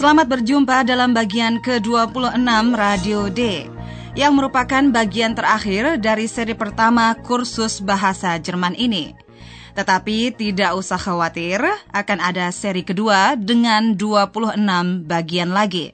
[0.00, 3.68] Selamat berjumpa dalam bagian ke-26 Radio D
[4.16, 9.12] yang merupakan bagian terakhir dari seri pertama kursus bahasa Jerman ini.
[9.76, 11.60] Tetapi tidak usah khawatir,
[11.92, 14.56] akan ada seri kedua dengan 26
[15.04, 15.92] bagian lagi.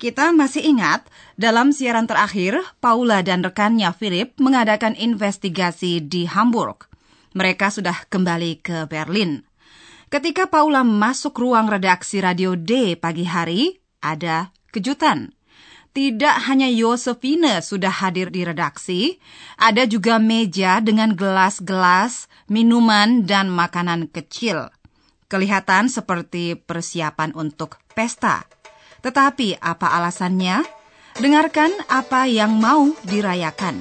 [0.00, 1.04] Kita masih ingat,
[1.36, 6.88] dalam siaran terakhir, Paula dan rekannya Philip mengadakan investigasi di Hamburg.
[7.36, 9.49] Mereka sudah kembali ke Berlin.
[10.10, 15.30] Ketika Paula masuk ruang redaksi Radio D pagi hari, ada kejutan.
[15.94, 19.22] Tidak hanya Yosefine sudah hadir di redaksi,
[19.54, 24.74] ada juga meja dengan gelas-gelas, minuman, dan makanan kecil.
[25.30, 28.50] Kelihatan seperti persiapan untuk pesta.
[29.06, 30.66] Tetapi apa alasannya?
[31.22, 33.78] Dengarkan apa yang mau dirayakan.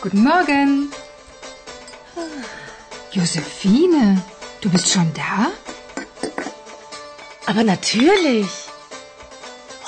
[0.00, 0.90] Guten Morgen.
[3.12, 4.22] Josephine,
[4.62, 5.50] du bist schon da?
[7.46, 8.48] Aber natürlich.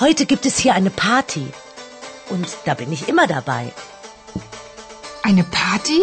[0.00, 1.46] Heute gibt es hier eine Party.
[2.28, 3.72] Und da bin ich immer dabei.
[5.22, 6.02] Eine Party?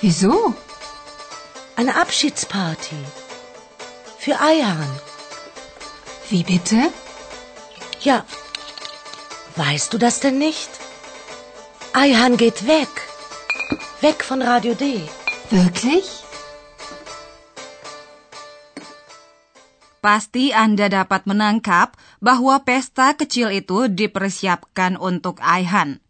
[0.00, 0.54] Wieso?
[1.74, 3.04] Eine Abschiedsparty.
[4.18, 5.00] Für Eihahn.
[6.28, 6.92] Wie bitte?
[8.02, 8.24] Ja.
[9.56, 10.70] Weißt du das denn nicht?
[11.92, 13.11] Eihahn geht weg.
[14.02, 14.98] Weg von Radio D.
[15.54, 16.26] Wirklich?
[20.02, 26.02] Pasti Anda dapat menangkap bahwa pesta kecil itu dipersiapkan untuk Aihan.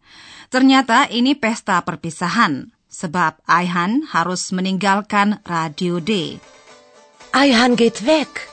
[0.49, 6.41] Ternyata ini pesta perpisahan, sebab Aihan harus meninggalkan Radio D.
[7.29, 8.49] Eihahn geht weg.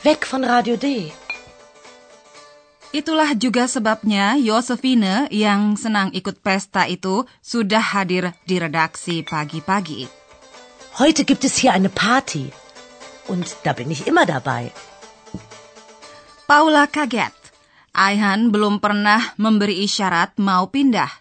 [0.00, 1.12] Weg von Radio D.
[2.96, 10.08] Itulah juga sebabnya Yosefine yang senang ikut pesta itu sudah hadir di redaksi pagi-pagi.
[10.96, 12.48] Heute gibt es hier eine Party.
[13.28, 14.72] Und da bin ich immer dabei.
[16.48, 17.36] Paula kaget.
[17.92, 21.12] Aihan belum pernah memberi isyarat mau pindah.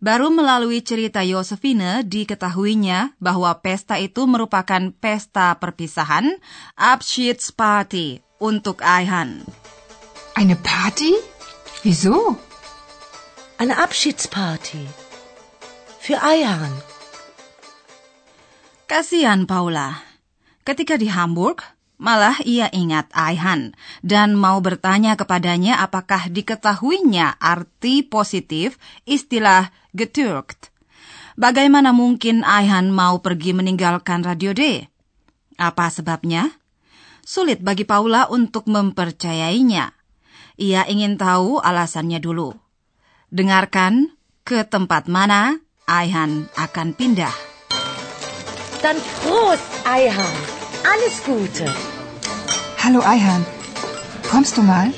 [0.00, 6.40] Baru melalui cerita Yosefine diketahuinya bahwa pesta itu merupakan pesta perpisahan,
[6.80, 9.44] Abschiedsparty, untuk Aihan.
[10.34, 11.12] Eine Party?
[11.82, 12.38] Wieso?
[13.58, 14.86] Eine Abschiedsparty.
[16.00, 16.72] Für Eihahn.
[18.86, 20.00] Kasihan Paula.
[20.62, 21.66] Ketika di Hamburg,
[22.00, 30.72] malah ia ingat Aihan dan mau bertanya kepadanya apakah diketahuinya arti positif istilah getürkt.
[31.36, 34.86] Bagaimana mungkin Aihan mau pergi meninggalkan Radio D?
[35.60, 36.48] Apa sebabnya?
[37.20, 39.99] Sulit bagi Paula untuk mempercayainya.
[40.60, 42.52] Ia ingin tahu alasannya dulu.
[43.32, 44.12] Dengarkan
[44.44, 45.56] ke tempat mana
[45.88, 47.32] Aihan akan pindah.
[48.84, 50.36] Dann Prost, Eihahn.
[50.84, 51.64] Alles Gute.
[52.76, 53.40] Hallo Eihan.
[54.28, 54.92] Kommst du mal?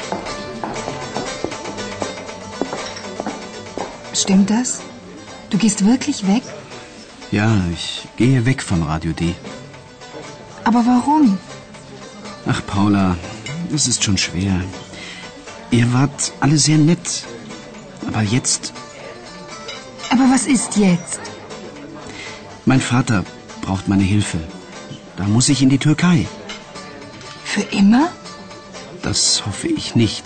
[4.19, 4.83] Stimmt das?
[5.51, 6.43] Du gehst wirklich weg?
[7.31, 9.35] Ja, ich gehe weg von Radio D.
[10.67, 11.39] Aber warum?
[12.51, 13.17] Ach, Paula,
[13.71, 14.59] es ist schon schwer.
[15.73, 17.25] Ihr wart alle sehr nett.
[18.07, 18.73] Aber jetzt,
[20.11, 21.21] Aber was ist jetzt?
[22.65, 23.25] mein Vater
[23.63, 24.39] braucht meine Hilfe.
[25.17, 26.27] Da muss ich in die Türkei.
[27.45, 28.09] Für immer?
[29.03, 30.25] Das hoffe ich nicht.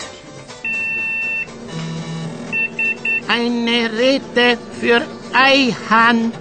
[3.28, 5.00] Eine Rede für
[5.32, 6.32] Eihahn.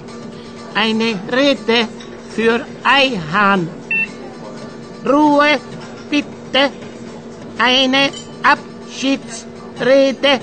[0.76, 1.88] Eine Rede
[2.36, 3.70] für Eihahn.
[5.06, 5.60] Ruhe,
[6.10, 6.64] bitte.
[7.58, 8.10] Eine
[8.96, 10.40] Abschiedsrede.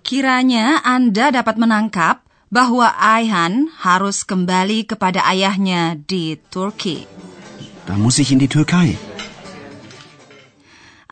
[0.00, 7.04] Kiranya Anda dapat menangkap bahwa Ayhan harus kembali kepada ayahnya di Turki.
[7.84, 8.96] Da muss ich in die Türkei.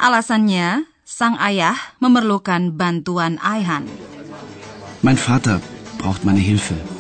[0.00, 3.84] Alasannya, sang ayah memerlukan bantuan Ayhan.
[5.04, 5.60] Mein Vater
[6.00, 6.95] braucht meine Hilfe.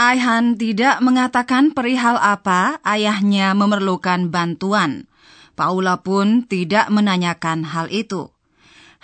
[0.00, 5.04] Ayhan tidak mengatakan perihal apa ayahnya memerlukan bantuan.
[5.52, 8.32] Paula pun tidak menanyakan hal itu.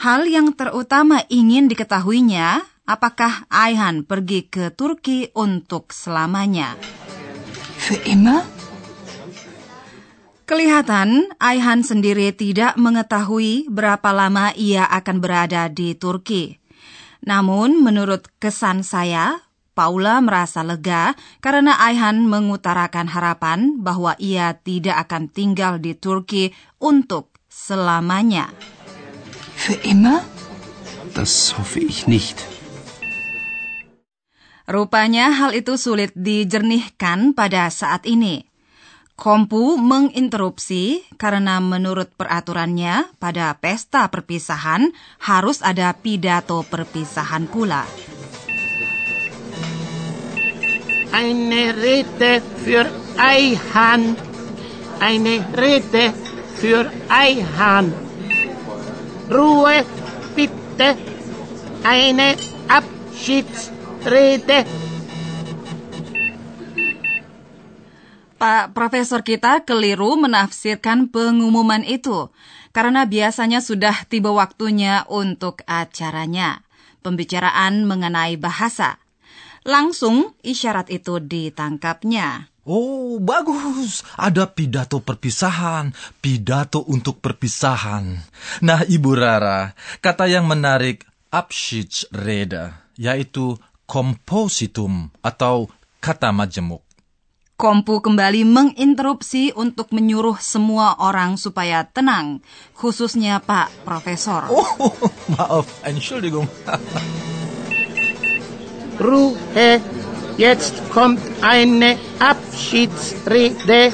[0.00, 6.80] Hal yang terutama ingin diketahuinya, apakah Ayhan pergi ke Turki untuk selamanya?
[7.76, 8.48] Für immer?
[10.48, 16.56] Kelihatan Ayhan sendiri tidak mengetahui berapa lama ia akan berada di Turki.
[17.20, 19.45] Namun menurut kesan saya,
[19.76, 21.12] Paula merasa lega
[21.44, 28.48] karena Ayhan mengutarakan harapan bahwa ia tidak akan tinggal di Turki untuk selamanya.
[29.52, 30.24] Für immer?
[31.12, 32.40] Das hoffe ich nicht.
[34.64, 38.48] Rupanya hal itu sulit dijernihkan pada saat ini.
[39.16, 44.92] Kompu menginterupsi karena menurut peraturannya pada pesta perpisahan
[45.24, 47.84] harus ada pidato perpisahan pula.
[51.12, 52.88] Eine Rede für
[53.18, 54.16] Eihan.
[55.00, 56.12] Eine Rede
[56.56, 57.92] für Eihan.
[59.30, 59.84] Ruhe,
[60.34, 60.96] bitte.
[61.84, 62.34] Eine
[62.66, 64.64] Abschiedsrede.
[68.36, 72.28] Pak Profesor kita keliru menafsirkan pengumuman itu
[72.76, 76.60] karena biasanya sudah tiba waktunya untuk acaranya,
[77.00, 79.00] pembicaraan mengenai bahasa.
[79.66, 82.54] Langsung isyarat itu ditangkapnya.
[82.66, 84.06] Oh, bagus.
[84.14, 85.90] Ada pidato perpisahan,
[86.22, 88.14] pidato untuk perpisahan.
[88.62, 93.58] Nah, Ibu Rara, kata yang menarik Abschiedsrede, yaitu
[93.90, 96.82] kompositum atau kata majemuk.
[97.58, 102.42] Kompu kembali menginterupsi untuk menyuruh semua orang supaya tenang,
[102.74, 104.46] khususnya Pak Profesor.
[104.50, 104.94] Oh,
[105.34, 106.46] maaf, Entschuldigung.
[108.98, 109.80] Ruhe,
[110.36, 113.88] Jetzt kommt eine Abschiedsrede.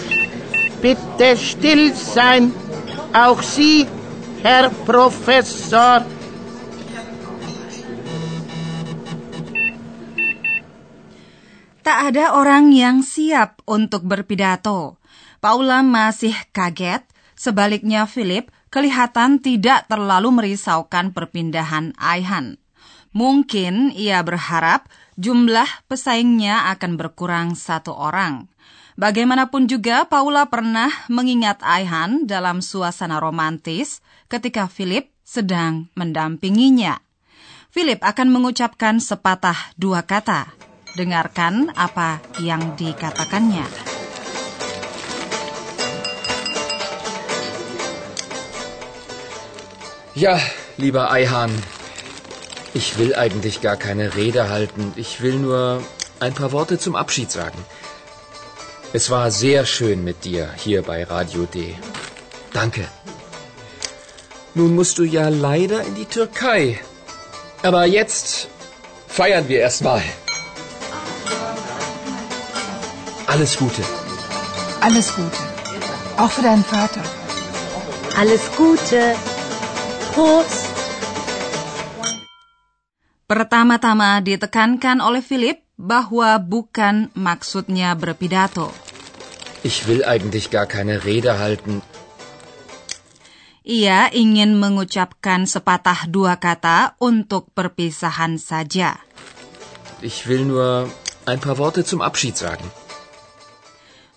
[0.83, 2.51] Bitte still sein.
[3.15, 3.87] Auch Sie,
[4.43, 6.03] Herr Professor.
[11.83, 14.99] Tak ada orang yang siap untuk berpidato.
[15.39, 17.07] Paula masih kaget,
[17.39, 22.62] sebaliknya Philip kelihatan tidak terlalu merisaukan perpindahan Aihan.
[23.13, 24.89] Mungkin ia berharap
[25.21, 28.49] jumlah pesaingnya akan berkurang satu orang.
[28.97, 37.01] Bagaimanapun juga, Paula pernah mengingat Aihan dalam suasana romantis ketika Philip sedang mendampinginya.
[37.73, 40.53] Philip akan mengucapkan sepatah dua kata.
[40.93, 43.65] Dengarkan apa yang dikatakannya.
[50.13, 50.37] Ja,
[50.77, 51.49] lieber Eihan,
[52.75, 54.93] Ich will eigentlich gar keine Rede halten.
[54.97, 55.83] Ich will nur
[56.21, 57.59] ein paar Worte zum Abschied sagen.
[58.95, 61.75] Es war sehr schön mit dir hier bei Radio D.
[62.53, 62.87] Danke.
[64.55, 66.79] Nun musst du ja leider in die Türkei.
[67.63, 68.49] Aber jetzt
[69.09, 70.03] feiern wir erstmal.
[73.27, 73.83] Alles Gute.
[74.81, 75.39] Alles Gute.
[76.19, 77.03] Auch für deinen Vater.
[78.19, 79.15] Alles Gute.
[80.13, 80.72] Prost.
[83.33, 88.69] Pertama-tama ditekankan oleh Philip bahwa bukan maksudnya berpidato.
[89.65, 91.81] Ich will eigentlich gar keine Rede halten.
[93.65, 99.01] Ia ingin mengucapkan sepatah dua kata untuk perpisahan saja.
[100.05, 100.93] Ich will nur
[101.25, 102.69] ein paar Worte zum Abschied sagen.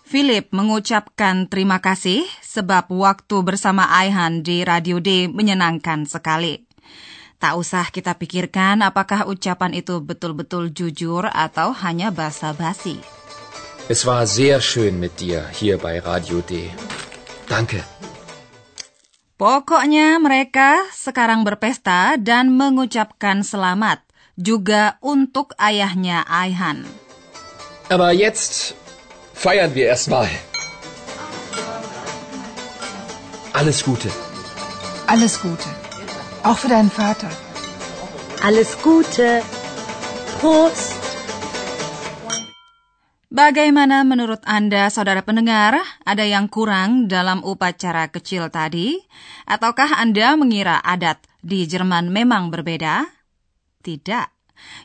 [0.04, 6.68] Philip mengucapkan terima kasih sebab waktu bersama Aihan di Radio D menyenangkan sekali.
[7.36, 13.00] Tak usah kita pikirkan apakah ucapan itu betul-betul jujur atau hanya basa-basi.
[13.86, 16.74] Es war sehr schön mit dir hier bei Radio D.
[17.46, 17.86] Danke.
[19.36, 24.00] Pokoknya mereka sekarang berpesta dan mengucapkan selamat
[24.40, 26.88] juga untuk ayahnya Aihan.
[27.92, 28.74] Aber jetzt
[29.36, 30.32] feiern wir erstmal.
[33.54, 34.10] Alles Gute.
[35.06, 35.85] Alles Gute.
[36.46, 37.34] Auch für deinen Vater.
[38.46, 39.42] Alles Gute.
[40.38, 40.94] Prost.
[43.34, 45.82] Bagaimana menurut Anda, saudara pendengar?
[46.06, 48.94] Ada yang kurang dalam upacara kecil tadi?
[49.50, 53.10] Ataukah Anda mengira adat di Jerman memang berbeda?
[53.82, 54.30] Tidak.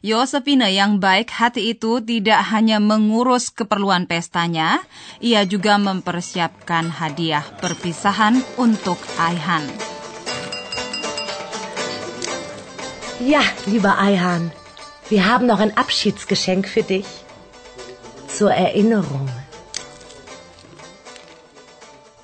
[0.00, 4.80] Yosefine yang baik hati itu tidak hanya mengurus keperluan pestanya,
[5.20, 9.99] ia juga mempersiapkan hadiah perpisahan untuk Aihan.
[13.20, 14.48] Ja, lieber Eihan,
[15.12, 17.04] wir haben noch ein Abschiedsgeschenk für dich.
[18.32, 19.28] Zur Erinnerung.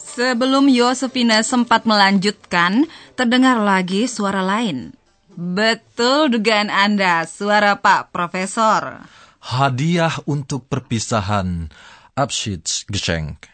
[0.01, 4.97] Sebelum Yosefina sempat melanjutkan, terdengar lagi suara lain.
[5.37, 9.05] Betul dugaan Anda, suara Pak Profesor.
[9.45, 11.69] Hadiah untuk perpisahan,
[12.17, 13.45] Abschiedsgeschenk.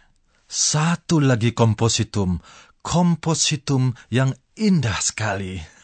[0.47, 2.39] Satu lagi kompositum,
[2.87, 5.82] kompositum yang indah sekali.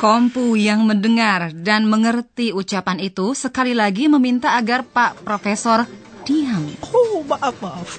[0.00, 5.84] Kompu yang mendengar dan mengerti ucapan itu sekali lagi meminta agar Pak Profesor
[6.24, 6.72] diam.
[6.88, 7.90] Oh, maaf, maaf.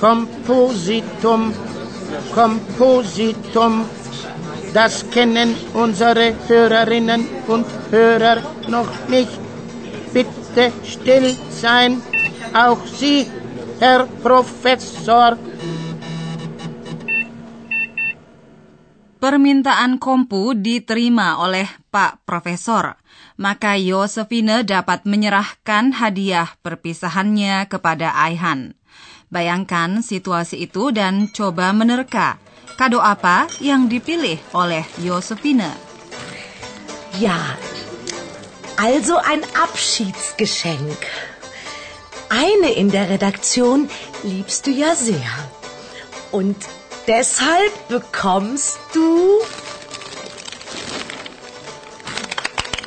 [0.00, 1.52] Kompositum,
[2.32, 3.84] Kompositum.
[4.72, 8.40] Das kennen unsere Hörerinnen und Hörer
[8.72, 9.36] noch nicht.
[10.16, 12.00] Bitte still sein.
[12.56, 13.28] Auch Sie,
[13.80, 15.36] Herr Professor.
[19.24, 23.00] Permintaan kompu diterima oleh Pak Profesor,
[23.40, 28.76] maka Yosefine dapat menyerahkan hadiah perpisahannya kepada Aihan.
[29.32, 32.36] Bayangkan situasi itu dan coba menerka
[32.76, 35.72] kado apa yang dipilih oleh Josephine?
[37.16, 37.56] Ja,
[38.76, 41.00] also ein Abschiedsgeschenk.
[42.28, 43.88] Eine in der Redaktion
[44.20, 45.32] liebst du ja sehr.
[46.28, 46.60] Und
[47.06, 49.38] deshalb bekommst du...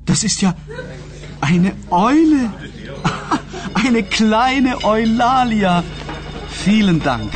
[0.05, 0.55] Das ist ja
[1.41, 2.51] eine Eule.
[3.73, 5.83] Eine kleine Eulalia.
[6.49, 7.31] Vielen Dank.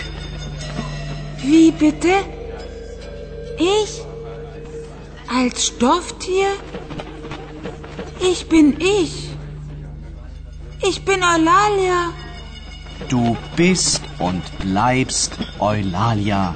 [1.41, 2.13] Wie bitte?
[3.57, 4.01] Ich?
[5.35, 6.49] Als Stofftier?
[8.19, 9.29] Ich bin ich.
[10.87, 12.13] Ich bin Eulalia.
[13.09, 16.53] Du bist und bleibst Eulalia.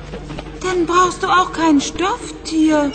[0.62, 2.92] Dann brauchst du auch kein Stofftier.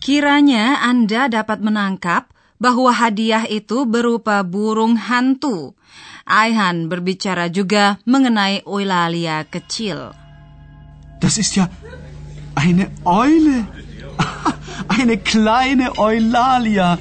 [0.00, 2.24] Kiranya Anda dapat menangkap
[2.58, 5.72] bahwa hadiah itu berupa burung hantu.
[6.28, 10.12] Aihan berbicara juga mengenai Eulalia kecil.
[11.18, 11.66] Das ist ja
[12.54, 13.66] eine Eule.
[14.88, 16.98] Eine kleine Eulalia.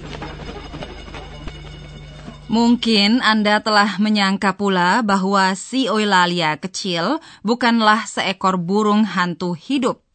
[2.48, 10.07] Mungkin Anda telah menyangka pula bahwa si Eulalia kecil bukanlah seekor burung hantu hidup.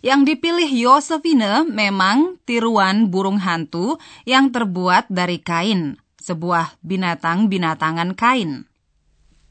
[0.00, 8.64] Yang dipilih Josephine memang tiruan burung hantu yang terbuat dari kain, sebuah binatang-binatangan kain.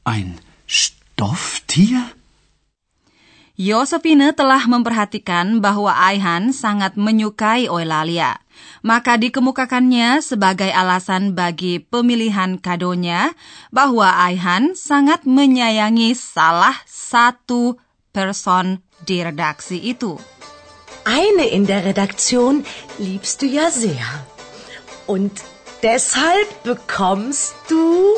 [0.02, 2.18] Ein Stofftier?
[3.60, 8.40] Josephine telah memperhatikan bahwa Aihan sangat menyukai Eulalia.
[8.80, 13.36] Maka dikemukakannya sebagai alasan bagi pemilihan kadonya
[13.68, 17.76] bahwa Aihan sangat menyayangi salah satu
[18.16, 20.16] person di redaksi itu.
[21.10, 22.62] Eine in der Redaktion
[23.02, 24.06] liebst du ja sehr.
[25.10, 25.42] Und
[25.82, 28.14] deshalb bekommst du...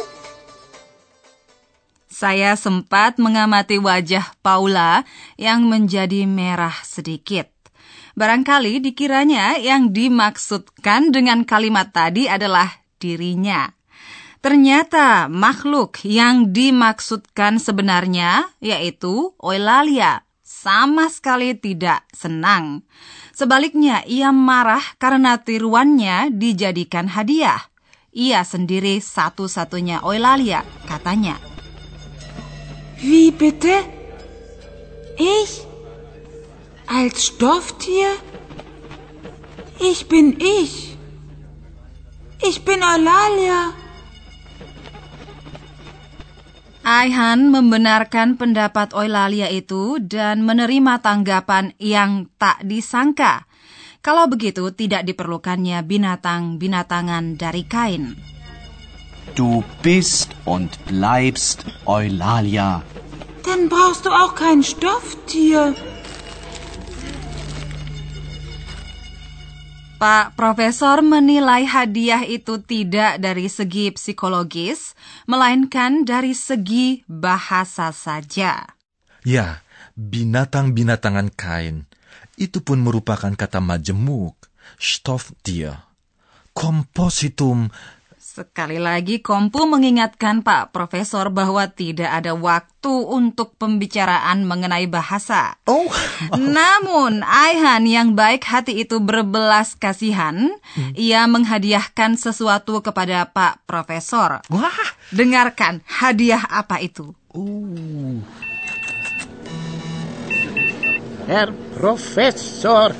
[2.13, 5.09] Saya sempat mengamati wajah Paula
[5.41, 7.49] yang menjadi merah sedikit.
[8.13, 12.69] Barangkali dikiranya yang dimaksudkan dengan kalimat tadi adalah
[13.01, 13.73] dirinya.
[14.45, 20.29] Ternyata makhluk yang dimaksudkan sebenarnya yaitu Eulalia
[20.63, 22.87] sama sekali tidak senang.
[23.35, 27.67] Sebaliknya, ia marah karena tiruannya dijadikan hadiah.
[28.15, 31.35] Ia sendiri satu-satunya Eulalia, katanya.
[33.03, 33.83] Wie bitte?
[35.19, 35.67] Ich?
[36.87, 38.15] Als Stofftier?
[39.83, 40.95] Ich bin ich.
[42.39, 43.82] Ich bin Eulalia.
[46.83, 53.47] Aihan membenarkan pendapat Eulalia itu dan menerima tanggapan yang tak disangka.
[54.03, 58.19] Kalau begitu, tidak diperlukannya binatang-binatangan dari kain.
[59.39, 62.83] Du bist und bleibst Eulalia.
[63.47, 65.79] Dann brauchst du auch kein Stofftier.
[70.03, 74.99] Pak Profesor menilai hadiah itu tidak dari segi psikologis,
[75.31, 78.67] melainkan dari segi bahasa saja.
[79.23, 79.63] Ya,
[79.95, 81.87] binatang-binatangan kain.
[82.35, 84.35] Itu pun merupakan kata majemuk,
[84.75, 85.87] Stofftier.
[86.51, 87.71] Kompositum
[88.33, 95.61] Sekali lagi, Kompu mengingatkan Pak Profesor bahwa tidak ada waktu untuk pembicaraan mengenai bahasa.
[95.69, 95.93] Oh.
[96.41, 100.49] Namun, Aihan yang baik hati itu berbelas kasihan.
[100.97, 104.41] Ia menghadiahkan sesuatu kepada Pak Profesor.
[104.49, 104.81] Wah.
[105.13, 107.13] Dengarkan hadiah apa itu.
[107.37, 108.17] Uh,
[111.29, 112.97] Herr Professor.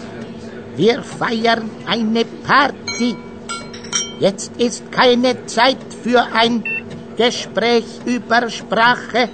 [0.77, 3.32] Wir feiern eine Party.
[4.23, 6.63] Jetzt ist keine Zeit für ein
[7.17, 9.29] Gespräch über Sprache.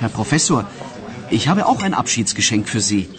[0.00, 0.64] Herr Professor,
[1.28, 3.10] ich habe auch ein Abschiedsgeschenk für Sie.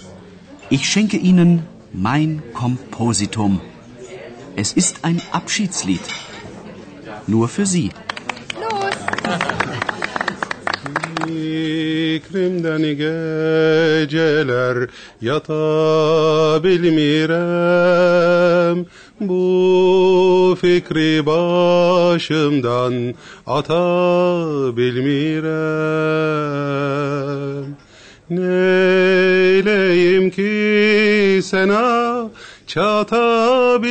[0.72, 3.62] Ich schenke Ihnen mein Kompositum.
[4.56, 6.02] Es ist ein Abschiedslied.
[7.28, 7.92] Nur für Sie.
[12.16, 14.88] ikrimden geceler
[15.22, 16.64] yata
[19.20, 23.16] bu fikri başımdan
[23.48, 25.50] ata bilmirem
[28.30, 32.30] Neyleyim ki sana
[32.68, 33.84] çata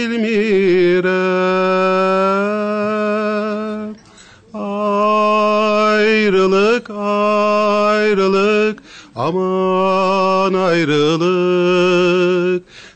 [6.38, 8.78] Ayrılık ayrılık
[9.16, 11.82] aman ayrılık.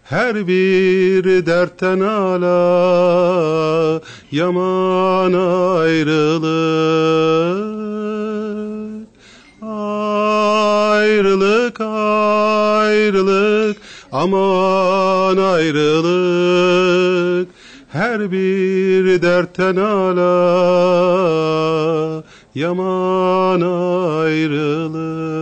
[0.05, 2.51] Her bir dertten ala
[4.33, 6.53] yaman ayrılık.
[10.83, 11.81] Ayrılık
[12.61, 13.77] ayrılık
[14.13, 16.83] aman ayrılık.
[17.93, 20.83] Her bir dertten ala
[22.55, 23.61] yaman
[24.23, 25.33] ayrılık.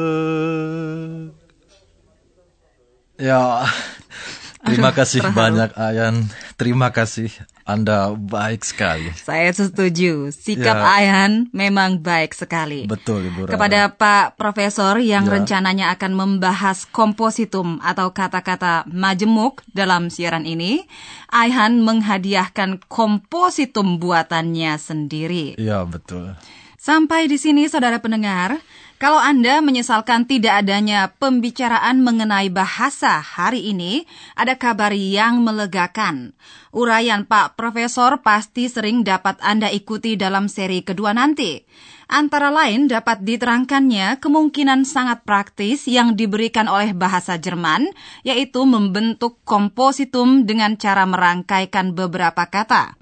[3.20, 3.68] Ya,
[4.64, 5.36] terima Aduh, kasih terharu.
[5.36, 6.24] banyak Ayan.
[6.56, 7.32] Terima kasih.
[7.64, 9.12] Anda baik sekali.
[9.16, 10.28] Saya setuju.
[10.28, 10.92] Sikap Ya.
[11.00, 12.84] Ayhan memang baik sekali.
[12.84, 13.52] Betul, Ibu Rara.
[13.56, 15.40] Kepada Pak Profesor yang Ya.
[15.40, 20.84] rencananya akan membahas kompositum atau kata-kata majemuk dalam siaran ini,
[21.32, 25.54] Ayhan menghadiahkan kompositum buatannya sendiri.
[25.56, 26.34] Ya, betul.
[26.80, 28.56] Sampai di sini, saudara pendengar,
[28.96, 36.32] kalau Anda menyesalkan tidak adanya pembicaraan mengenai bahasa hari ini, ada kabar yang melegakan.
[36.72, 41.60] Uraian Pak Profesor pasti sering dapat Anda ikuti dalam seri kedua nanti.
[42.08, 47.92] Antara lain dapat diterangkannya kemungkinan sangat praktis yang diberikan oleh bahasa Jerman,
[48.24, 52.99] yaitu membentuk kompositum dengan cara merangkaikan beberapa kata.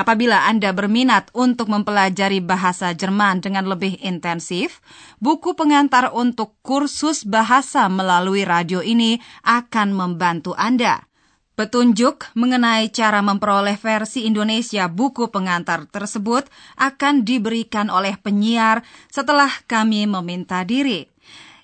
[0.00, 4.80] Apabila Anda berminat untuk mempelajari bahasa Jerman dengan lebih intensif,
[5.20, 11.04] buku pengantar untuk kursus bahasa melalui radio ini akan membantu Anda.
[11.52, 16.48] Petunjuk mengenai cara memperoleh versi Indonesia buku pengantar tersebut
[16.80, 18.80] akan diberikan oleh penyiar
[19.12, 21.09] setelah kami meminta diri.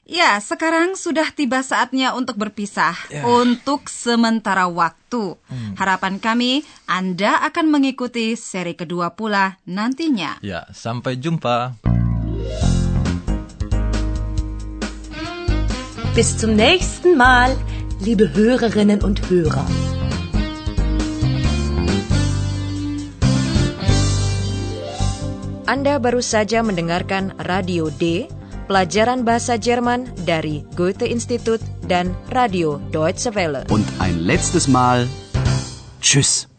[0.07, 2.95] Ya, sekarang sudah tiba saatnya untuk berpisah
[3.27, 5.35] untuk sementara waktu.
[5.75, 10.39] Harapan kami Anda akan mengikuti seri kedua pula nantinya.
[10.47, 11.75] Ya, sampai jumpa.
[16.15, 17.59] Bis zum nächsten Mal,
[17.99, 19.67] liebe Hörerinnen und Hörer.
[25.67, 28.31] Anda baru saja mendengarkan Radio D,
[28.67, 33.65] pelajaran bahasa Jerman dari Goethe Institut dan Radio Deutsche Welle.
[33.71, 35.07] Und ein letztes Mal.
[36.03, 36.51] Tschüss.